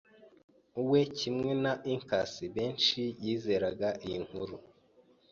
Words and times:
We, 0.89 1.01
kimwe 1.17 1.51
na 1.63 1.73
Incas 1.93 2.33
benshi, 2.55 3.01
yizeraga 3.23 3.89
iyi 4.05 4.17
nkuru. 4.25 4.55